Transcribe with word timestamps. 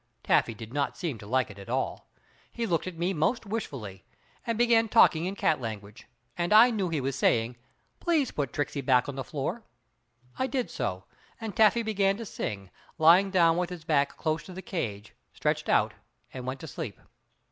Taffy 0.23 0.55
did 0.55 0.73
not 0.73 0.97
seem 0.97 1.19
to 1.19 1.27
like 1.27 1.51
it 1.51 1.59
at 1.59 1.69
all. 1.69 2.09
He 2.51 2.65
looked 2.65 2.87
at 2.87 2.97
me 2.97 3.13
most 3.13 3.45
wishfully, 3.45 4.03
and 4.47 4.57
began 4.57 4.89
talking 4.89 5.35
cat 5.35 5.61
language, 5.61 6.07
and 6.35 6.51
I 6.51 6.71
knew 6.71 6.89
he 6.89 6.99
was 6.99 7.15
saying, 7.15 7.55
"Please 7.99 8.31
put 8.31 8.51
Tricksey 8.51 8.81
back 8.81 9.07
on 9.07 9.13
the 9.13 9.23
floor." 9.23 9.63
I 10.39 10.47
did 10.47 10.71
so, 10.71 11.03
and 11.39 11.55
Taffy 11.55 11.83
began 11.83 12.17
to 12.17 12.25
sing, 12.25 12.71
lay 12.97 13.29
down 13.29 13.57
with 13.57 13.69
his 13.69 13.83
back 13.83 14.17
close 14.17 14.41
to 14.45 14.53
the 14.53 14.63
cage, 14.63 15.13
stretched 15.33 15.69
out 15.69 15.93
and 16.33 16.47
went 16.47 16.61
to 16.61 16.67
sleep. 16.67 16.99